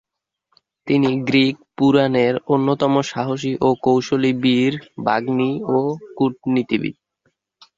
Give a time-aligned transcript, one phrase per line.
[0.87, 4.73] তিনি গ্রিক পুরাণের অন্যতম সাহসী ও কৌশলী বীর,
[5.05, 5.79] বাগ্মী ও
[6.17, 6.95] কূটনীতিবিদ।